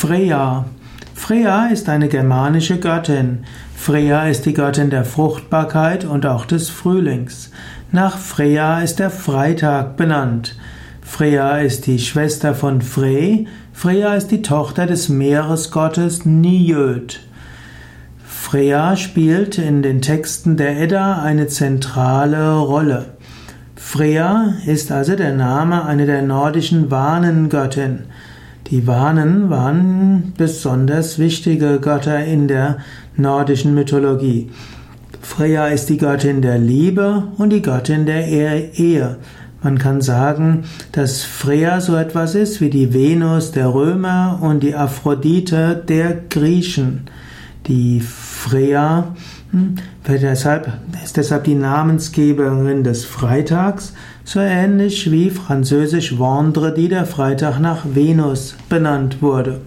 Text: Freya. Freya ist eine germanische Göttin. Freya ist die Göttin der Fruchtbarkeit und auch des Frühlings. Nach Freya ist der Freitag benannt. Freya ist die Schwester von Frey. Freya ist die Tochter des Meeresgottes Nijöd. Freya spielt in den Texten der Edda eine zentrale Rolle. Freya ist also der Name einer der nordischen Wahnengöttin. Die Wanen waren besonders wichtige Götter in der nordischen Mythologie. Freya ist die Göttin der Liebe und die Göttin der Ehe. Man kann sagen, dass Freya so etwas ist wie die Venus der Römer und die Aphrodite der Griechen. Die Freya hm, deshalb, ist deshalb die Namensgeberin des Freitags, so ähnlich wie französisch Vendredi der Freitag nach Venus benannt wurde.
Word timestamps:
Freya. 0.00 0.64
Freya 1.14 1.66
ist 1.66 1.90
eine 1.90 2.08
germanische 2.08 2.80
Göttin. 2.80 3.44
Freya 3.76 4.28
ist 4.28 4.46
die 4.46 4.54
Göttin 4.54 4.88
der 4.88 5.04
Fruchtbarkeit 5.04 6.06
und 6.06 6.24
auch 6.24 6.46
des 6.46 6.70
Frühlings. 6.70 7.50
Nach 7.92 8.16
Freya 8.16 8.80
ist 8.80 8.98
der 8.98 9.10
Freitag 9.10 9.98
benannt. 9.98 10.56
Freya 11.02 11.58
ist 11.58 11.86
die 11.86 11.98
Schwester 11.98 12.54
von 12.54 12.80
Frey. 12.80 13.46
Freya 13.74 14.14
ist 14.14 14.28
die 14.28 14.40
Tochter 14.40 14.86
des 14.86 15.10
Meeresgottes 15.10 16.24
Nijöd. 16.24 17.20
Freya 18.24 18.96
spielt 18.96 19.58
in 19.58 19.82
den 19.82 20.00
Texten 20.00 20.56
der 20.56 20.80
Edda 20.80 21.20
eine 21.20 21.46
zentrale 21.48 22.54
Rolle. 22.54 23.16
Freya 23.76 24.54
ist 24.64 24.92
also 24.92 25.14
der 25.14 25.34
Name 25.34 25.84
einer 25.84 26.06
der 26.06 26.22
nordischen 26.22 26.90
Wahnengöttin. 26.90 28.04
Die 28.70 28.86
Wanen 28.86 29.50
waren 29.50 30.32
besonders 30.36 31.18
wichtige 31.18 31.80
Götter 31.80 32.24
in 32.24 32.46
der 32.46 32.78
nordischen 33.16 33.74
Mythologie. 33.74 34.48
Freya 35.20 35.66
ist 35.66 35.88
die 35.88 35.96
Göttin 35.96 36.40
der 36.40 36.58
Liebe 36.58 37.24
und 37.36 37.50
die 37.50 37.62
Göttin 37.62 38.06
der 38.06 38.28
Ehe. 38.28 39.16
Man 39.60 39.78
kann 39.78 40.00
sagen, 40.00 40.64
dass 40.92 41.24
Freya 41.24 41.80
so 41.80 41.96
etwas 41.96 42.36
ist 42.36 42.60
wie 42.60 42.70
die 42.70 42.94
Venus 42.94 43.50
der 43.50 43.74
Römer 43.74 44.38
und 44.40 44.62
die 44.62 44.76
Aphrodite 44.76 45.82
der 45.88 46.14
Griechen. 46.30 47.02
Die 47.66 48.00
Freya 48.40 49.14
hm, 49.50 49.76
deshalb, 50.08 50.72
ist 51.04 51.18
deshalb 51.18 51.44
die 51.44 51.54
Namensgeberin 51.54 52.82
des 52.82 53.04
Freitags, 53.04 53.92
so 54.24 54.40
ähnlich 54.40 55.10
wie 55.10 55.28
französisch 55.28 56.18
Vendredi 56.18 56.88
der 56.88 57.04
Freitag 57.04 57.60
nach 57.60 57.84
Venus 57.84 58.56
benannt 58.70 59.20
wurde. 59.20 59.60